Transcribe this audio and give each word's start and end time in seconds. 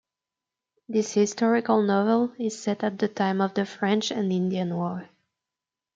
This 0.89 1.13
historical 1.13 1.83
novel 1.83 2.33
is 2.39 2.57
set 2.59 2.83
at 2.83 2.97
the 2.97 3.07
time 3.07 3.39
of 3.39 3.53
the 3.53 3.67
French 3.67 4.09
and 4.09 4.31
Indian 4.33 4.75
War. 4.75 5.07